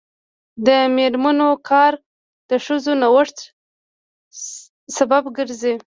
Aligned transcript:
د 0.65 0.67
میرمنو 0.95 1.49
کار 1.69 1.93
د 2.49 2.51
ښځو 2.65 2.91
نوښت 3.01 3.37
سبب 4.97 5.23
ګرځي. 5.37 5.73